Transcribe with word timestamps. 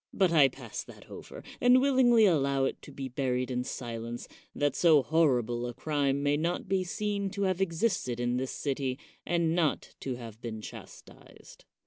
But 0.11 0.31
I 0.31 0.47
pass 0.47 0.83
that 0.85 1.11
over, 1.11 1.43
and 1.61 1.79
willingly 1.79 2.25
allow 2.25 2.63
it 2.65 2.81
to 2.81 2.91
be 2.91 3.07
buried 3.07 3.51
in 3.51 3.63
silence, 3.63 4.27
that 4.55 4.75
so 4.75 5.03
horrible 5.03 5.67
a 5.67 5.75
crime 5.75 6.23
may 6.23 6.37
not 6.37 6.67
be 6.67 6.83
seen 6.83 7.29
to 7.29 7.43
have 7.43 7.61
existed 7.61 8.19
in 8.19 8.37
this 8.37 8.49
city, 8.49 8.97
and 9.27 9.53
not 9.53 9.93
to 9.99 10.15
have 10.15 10.41
been 10.41 10.59
chastised. 10.59 11.65